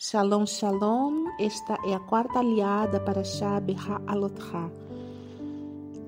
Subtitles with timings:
[0.00, 1.26] Shalom, shalom.
[1.40, 4.70] Esta é a quarta aliada para Shab Ha'alotha.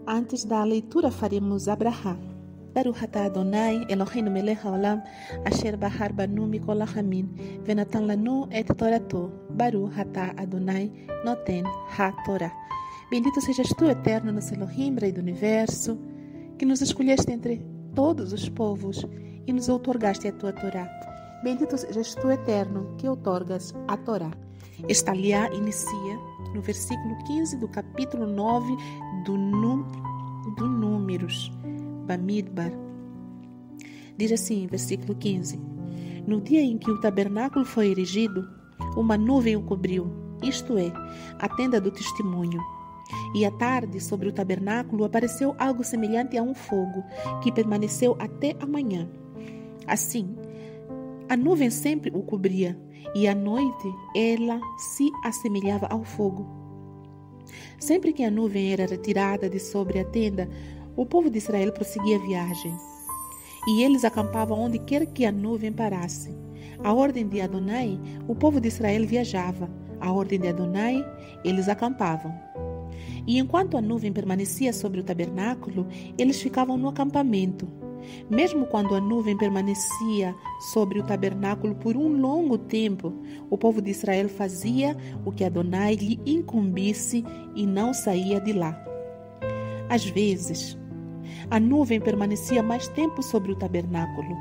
[0.06, 2.16] Antes da leitura, faremos Abraham.
[2.72, 5.02] Baruch atah Adonai, Eloheinu melech haolam,
[5.44, 7.34] asher bahar banu mikol hamin,
[7.66, 9.32] venatan lanu et torato.
[9.50, 10.92] Baruch atah Adonai,
[11.24, 11.64] noten
[11.98, 12.52] ha-torah.
[13.10, 15.98] Bendito sejas tu, eterno nosso Elohim, Rei do Universo,
[16.56, 17.60] que nos escolheste entre
[17.92, 19.04] todos os povos
[19.48, 21.09] e nos outorgaste a tua Torá.
[21.42, 24.30] Bendito sejas tu, eterno, que outorgas a Torá.
[24.86, 26.18] Esta liá inicia
[26.54, 28.76] no versículo 15 do capítulo 9
[29.24, 29.82] do, num,
[30.56, 31.50] do Números,
[32.06, 32.72] Bamidbar.
[34.18, 35.58] Diz assim, versículo 15:
[36.26, 38.46] No dia em que o tabernáculo foi erigido,
[38.94, 40.12] uma nuvem o cobriu,
[40.42, 40.92] isto é,
[41.38, 42.60] a tenda do testemunho.
[43.34, 47.02] E à tarde, sobre o tabernáculo, apareceu algo semelhante a um fogo,
[47.42, 49.08] que permaneceu até a manhã.
[49.86, 50.36] Assim,
[51.30, 52.76] a nuvem sempre o cobria,
[53.14, 56.44] e à noite ela se assemelhava ao fogo.
[57.78, 60.48] Sempre que a nuvem era retirada de sobre a tenda,
[60.96, 62.76] o povo de Israel prosseguia a viagem.
[63.68, 66.36] E eles acampavam onde quer que a nuvem parasse.
[66.82, 69.70] A ordem de Adonai, o povo de Israel viajava.
[70.00, 71.00] A ordem de Adonai,
[71.44, 72.34] eles acampavam.
[73.24, 75.86] E enquanto a nuvem permanecia sobre o tabernáculo,
[76.18, 77.68] eles ficavam no acampamento.
[78.28, 80.34] Mesmo quando a nuvem permanecia
[80.72, 83.12] sobre o tabernáculo por um longo tempo,
[83.48, 88.78] o povo de Israel fazia o que Adonai lhe incumbisse e não saía de lá.
[89.88, 90.78] Às vezes,
[91.50, 94.36] a nuvem permanecia mais tempo sobre o tabernáculo.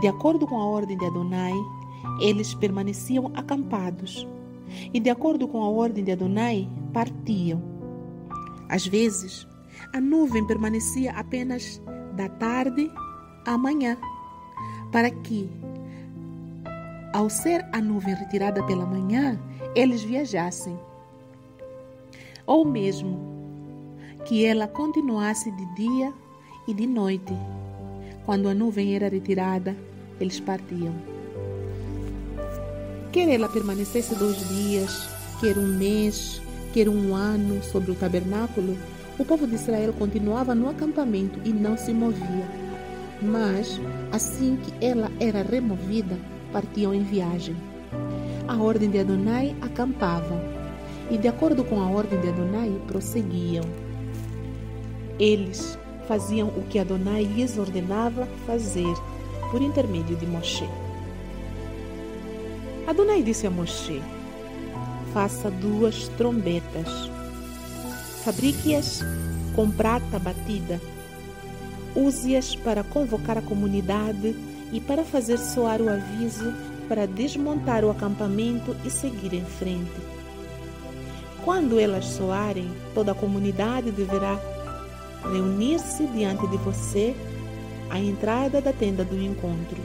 [0.00, 1.54] De acordo com a ordem de Adonai,
[2.20, 4.26] eles permaneciam acampados.
[4.92, 7.62] E de acordo com a ordem de Adonai, partiam.
[8.68, 9.48] Às vezes,
[9.94, 11.80] a nuvem permanecia apenas
[12.18, 12.90] da tarde
[13.46, 13.96] à manhã,
[14.90, 15.48] para que,
[17.12, 19.38] ao ser a nuvem retirada pela manhã,
[19.72, 20.76] eles viajassem.
[22.44, 23.16] Ou mesmo
[24.24, 26.12] que ela continuasse de dia
[26.66, 27.32] e de noite.
[28.26, 29.76] Quando a nuvem era retirada,
[30.20, 30.94] eles partiam.
[33.12, 35.08] Quer ela permanecesse dois dias,
[35.40, 36.42] quer um mês,
[36.74, 38.76] quer um ano sobre o tabernáculo,
[39.18, 42.46] o povo de Israel continuava no acampamento e não se movia.
[43.20, 43.80] Mas,
[44.12, 46.16] assim que ela era removida,
[46.52, 47.56] partiam em viagem.
[48.46, 50.40] A ordem de Adonai acampavam,
[51.10, 53.64] e de acordo com a ordem de Adonai, prosseguiam.
[55.18, 58.94] Eles faziam o que Adonai lhes ordenava fazer
[59.50, 60.68] por intermédio de Moshe.
[62.86, 64.00] Adonai disse a Moshe:
[65.12, 67.10] Faça duas trombetas
[68.28, 69.00] Fabrique-as
[69.56, 70.78] com prata batida.
[71.96, 74.36] Use-as para convocar a comunidade
[74.70, 76.52] e para fazer soar o aviso
[76.86, 79.96] para desmontar o acampamento e seguir em frente.
[81.42, 84.38] Quando elas soarem, toda a comunidade deverá
[85.22, 87.16] reunir-se diante de você
[87.88, 89.80] à entrada da tenda do encontro.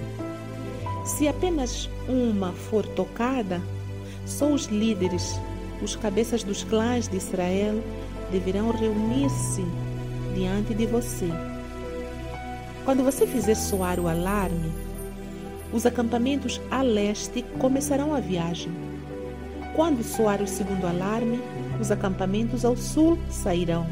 [1.05, 3.61] Se apenas uma for tocada,
[4.25, 5.39] só os líderes,
[5.81, 7.81] os cabeças dos clãs de Israel,
[8.33, 9.63] deverão reunir-se
[10.33, 11.29] diante de você.
[12.83, 14.71] Quando você fizer soar o alarme,
[15.71, 18.71] os acampamentos a leste começarão a viagem.
[19.75, 21.39] Quando soar o segundo alarme,
[21.79, 23.85] os acampamentos ao sul sairão.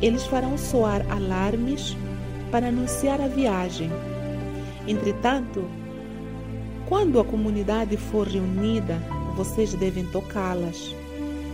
[0.00, 1.94] Eles farão soar alarmes
[2.50, 3.90] para anunciar a viagem.
[4.88, 5.68] Entretanto,
[6.88, 8.98] quando a comunidade for reunida,
[9.36, 10.94] vocês devem tocá-las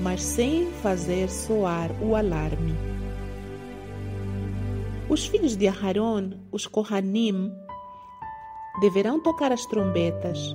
[0.00, 2.74] mas sem fazer soar o alarme.
[5.08, 7.50] Os filhos de Aharon, os Kohanim,
[8.80, 10.54] deverão tocar as trombetas.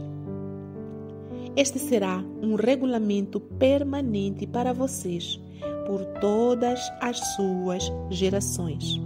[1.56, 5.40] Este será um regulamento permanente para vocês
[5.86, 9.00] por todas as suas gerações.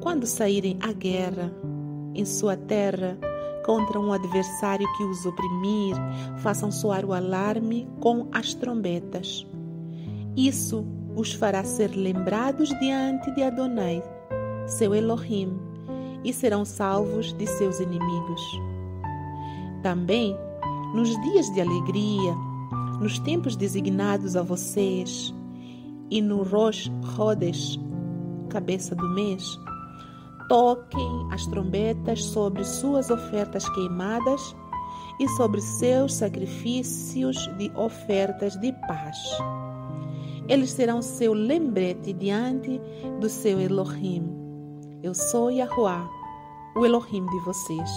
[0.00, 1.50] Quando saírem à guerra
[2.14, 3.18] em sua terra,
[3.68, 5.94] contra um adversário que os oprimir,
[6.38, 9.46] façam soar o alarme com as trombetas.
[10.34, 14.02] Isso os fará ser lembrados diante de Adonai,
[14.66, 15.60] seu Elohim,
[16.24, 18.40] e serão salvos de seus inimigos.
[19.82, 20.34] Também,
[20.94, 22.34] nos dias de alegria,
[22.98, 25.34] nos tempos designados a vocês,
[26.10, 27.78] e no Rosh Chodesh,
[28.48, 29.44] cabeça do mês,
[30.48, 34.56] toquem as trombetas sobre suas ofertas queimadas
[35.20, 39.16] e sobre seus sacrifícios de ofertas de paz.
[40.48, 42.80] Eles serão seu lembrete diante
[43.20, 44.26] do seu Elohim.
[45.02, 46.08] Eu sou Yahuwah,
[46.74, 47.90] o Elohim de vocês.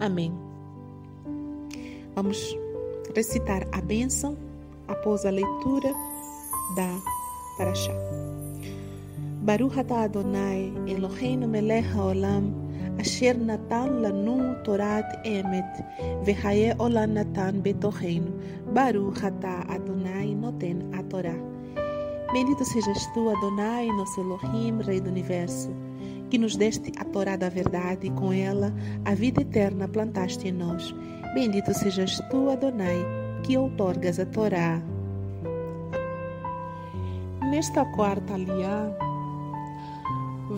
[0.00, 0.32] Amém.
[2.14, 2.56] Vamos
[3.14, 4.36] recitar a bênção
[4.88, 5.92] após a leitura
[6.74, 7.00] da
[7.56, 8.27] Parashá.
[9.48, 12.52] Atah Adonai Eloheinu melech haolam
[13.00, 15.64] asher natan lanu torat emet
[16.26, 18.28] vehaye olam natan betoheinu
[18.74, 21.32] Baruch atah Adonai noten a Torá.
[22.34, 25.70] Bendito sejas tu, Adonai, nosso Elohim, Rei do Universo,
[26.28, 28.70] que nos deste a Torá da verdade e com ela
[29.06, 30.94] a vida eterna plantaste em nós.
[31.32, 33.00] Bendito sejas tu, Adonai,
[33.42, 34.82] que outorgas a Torá.
[37.50, 39.07] Nesta quarta aliá,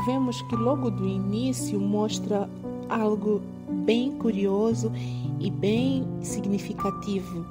[0.07, 2.49] vemos que logo do início mostra
[2.89, 3.43] algo
[3.85, 4.93] bem curioso
[5.39, 7.47] e bem significativo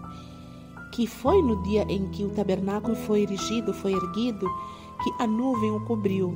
[0.92, 4.48] que foi no dia em que o tabernáculo foi erigido, foi erguido,
[5.04, 6.36] que a nuvem o cobriu.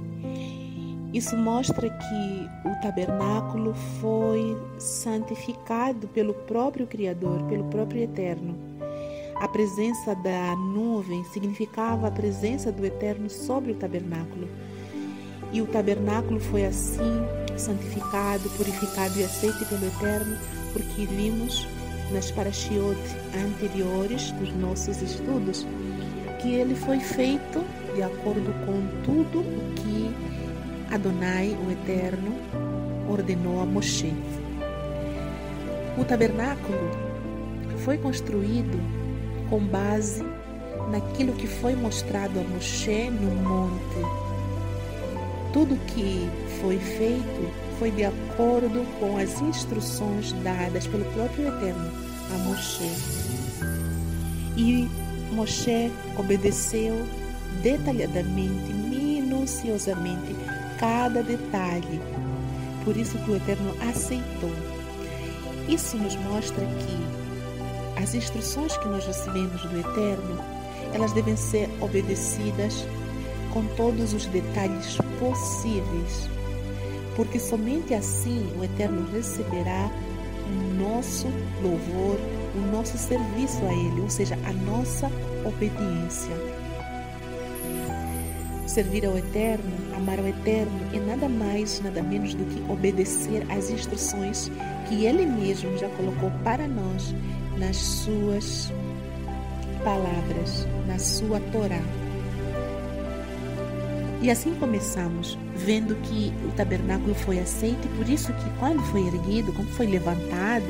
[1.14, 8.56] Isso mostra que o tabernáculo foi santificado pelo próprio Criador, pelo próprio Eterno.
[9.36, 14.48] A presença da nuvem significava a presença do Eterno sobre o tabernáculo.
[15.54, 20.38] E o tabernáculo foi assim santificado, purificado e aceito pelo Eterno,
[20.74, 21.68] porque vimos
[22.12, 23.00] nas parashiot
[23.46, 25.66] anteriores dos nossos estudos
[26.42, 27.64] que ele foi feito
[27.96, 30.14] de acordo com tudo o que
[30.94, 32.36] Adonai, o Eterno,
[33.10, 34.14] ordenou a Moshe.
[35.98, 36.78] O tabernáculo
[37.80, 38.80] foi construído
[39.50, 40.24] com base
[40.92, 44.23] naquilo que foi mostrado a Moshe no monte.
[45.54, 46.28] Tudo que
[46.60, 51.92] foi feito foi de acordo com as instruções dadas pelo próprio Eterno
[52.34, 52.92] a Moshe.
[54.58, 54.90] E
[55.32, 57.06] Moshe obedeceu
[57.62, 60.36] detalhadamente, minuciosamente
[60.80, 62.02] cada detalhe.
[62.84, 64.52] Por isso que o Eterno aceitou.
[65.68, 70.44] Isso nos mostra que as instruções que nós recebemos do Eterno,
[70.94, 72.86] elas devem ser obedecidas
[73.54, 76.30] com todos os detalhes possíveis
[77.16, 79.90] porque somente assim o Eterno receberá
[80.48, 81.28] o nosso
[81.62, 82.20] louvor,
[82.56, 85.10] o nosso serviço a Ele, ou seja, a nossa
[85.46, 86.34] obediência.
[88.68, 93.70] Servir ao Eterno, amar ao Eterno é nada mais, nada menos do que obedecer às
[93.70, 94.52] instruções
[94.88, 97.14] que Ele mesmo já colocou para nós
[97.60, 98.72] nas suas
[99.84, 102.03] palavras, na sua Torá.
[104.24, 109.06] E assim começamos, vendo que o tabernáculo foi aceito, e por isso que quando foi
[109.06, 110.64] erguido, quando foi levantado,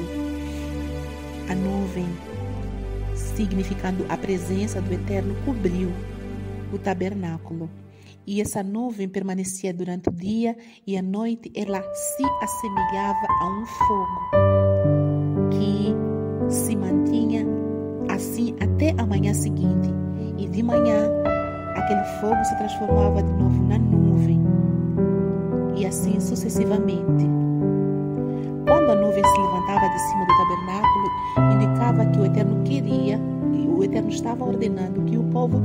[1.47, 2.07] a nuvem,
[3.13, 5.91] significando a presença do Eterno, cobriu
[6.73, 7.69] o tabernáculo.
[8.25, 10.57] E essa nuvem permanecia durante o dia
[10.87, 14.29] e à noite ela se assemelhava a um fogo
[15.51, 17.45] que se mantinha
[18.09, 19.89] assim até a manhã seguinte.
[20.39, 21.11] E de manhã
[21.75, 23.21] aquele fogo se transformava
[26.35, 27.27] sucessivamente.
[28.67, 31.07] Quando a nuvem se levantava de cima do tabernáculo,
[31.53, 33.19] indicava que o Eterno queria,
[33.53, 35.61] e o Eterno estava ordenando que o povo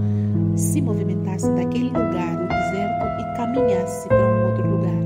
[0.57, 5.03] se movimentasse daquele lugar, o deserto, e caminhasse para um outro lugar.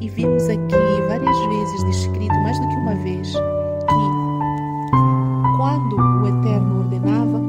[0.00, 0.76] E vimos aqui
[1.08, 4.24] várias vezes descrito, mais do que uma vez, que
[5.56, 7.40] quando o Eterno ordenava,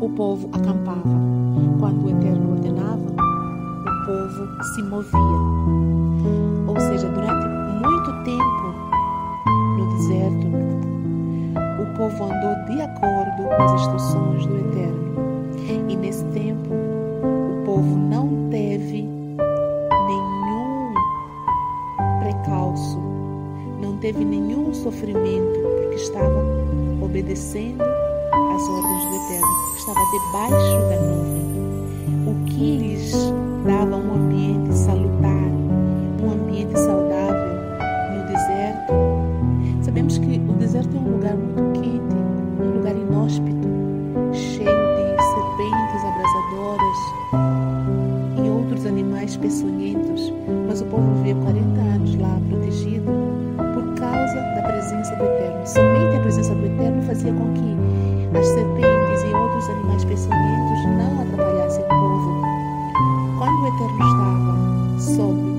[0.00, 1.28] o povo acampava.
[1.78, 2.57] Quando o Eterno
[4.08, 5.18] povo se movia.
[6.66, 8.74] Ou seja, durante muito tempo
[9.76, 10.46] no deserto,
[11.82, 15.90] o povo andou de acordo com as instruções do Eterno.
[15.90, 19.02] E nesse tempo, o povo não teve
[20.06, 20.94] nenhum
[22.20, 22.98] precalço,
[23.82, 26.42] não teve nenhum sofrimento, porque estava
[27.02, 31.27] obedecendo as ordens do Eterno, estava debaixo da nuvem,
[58.48, 62.42] serpentes e outros animais peçonhentos não atrapalhassem o povo.
[63.38, 65.50] Quando o Eterno estava sobre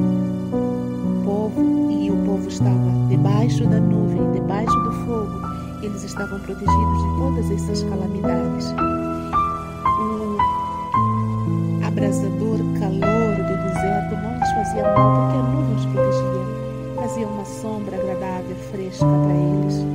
[1.06, 5.40] o povo e o povo estava debaixo da nuvem, debaixo do fogo,
[5.84, 8.74] eles estavam protegidos de todas essas calamidades.
[10.02, 10.38] O
[11.86, 16.46] abrasador calor do deserto não lhes fazia mal porque a nuvem os protegia,
[16.96, 19.89] fazia uma sombra agradável, fresca para eles.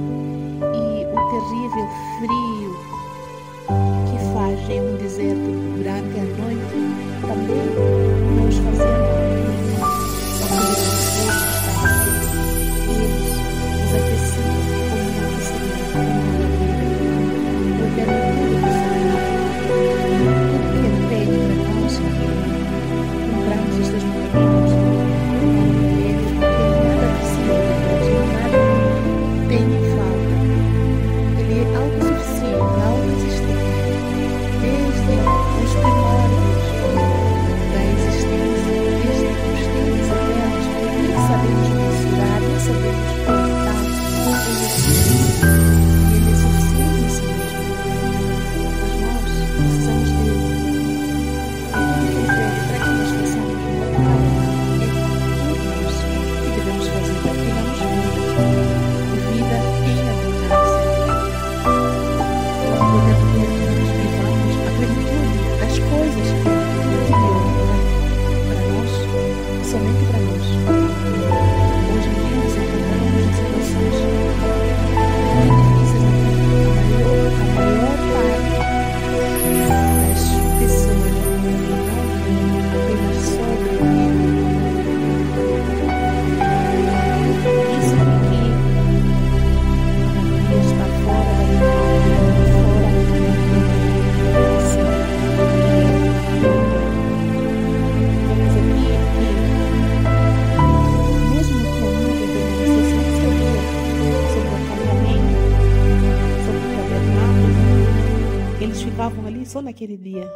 [109.46, 110.30] Só naquele dia.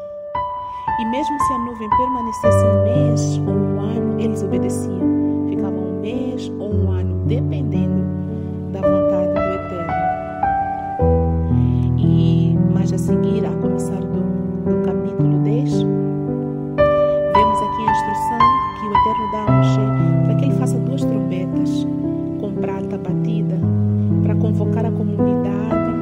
[1.00, 5.47] E mesmo se a nuvem permanecesse um mês ou um ano, eles obedeciam.
[5.49, 8.05] Ficavam um mês ou um ano, dependendo
[8.73, 9.93] da vontade do Eterno.
[11.99, 14.21] E mais a seguir, a começar do,
[14.65, 18.38] do capítulo 10, vemos aqui a instrução
[18.81, 19.81] que o Eterno dá a Moshe
[20.25, 21.87] para que ele faça duas trombetas
[22.41, 23.57] com prata batida
[24.25, 25.93] para convocar a comunidade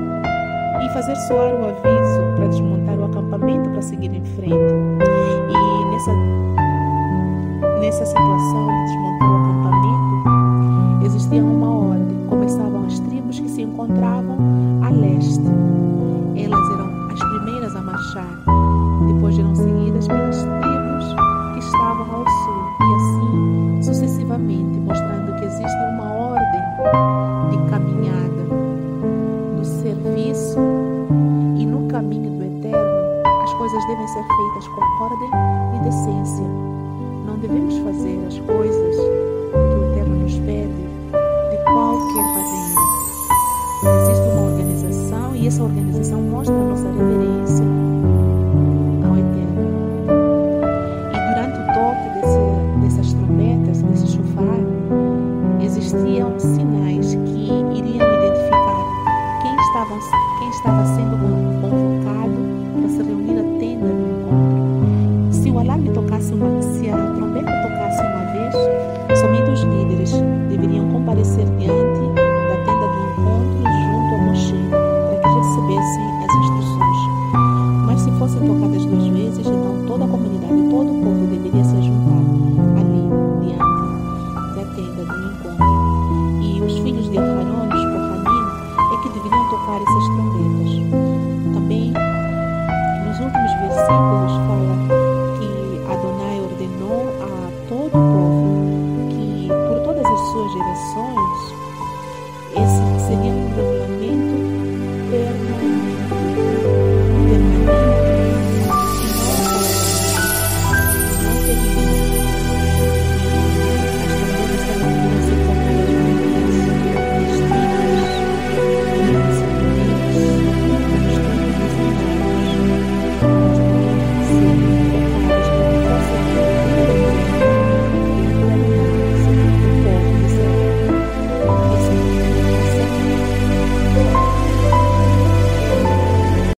[0.84, 4.54] e fazer soar o aviso para desmontar o acampamento para seguir em frente.
[5.48, 6.12] E nessa,
[7.80, 12.26] nessa situação de desmontar o acampamento, existia uma ordem.
[12.28, 14.36] Começavam as tribos que se encontravam
[14.82, 15.40] a leste.
[34.06, 35.30] devem ser feitas com ordem
[35.74, 36.46] e decência.
[37.26, 40.72] Não devemos fazer as coisas que o Eterno nos pede
[41.50, 42.80] de qualquer maneira.
[44.02, 47.64] Existe uma organização e essa organização mostra a nossa reverência
[49.04, 49.66] ao Eterno.
[51.12, 54.60] E durante o toque desse, dessas trombetas, desse chofar,
[55.60, 56.85] existia um sinal.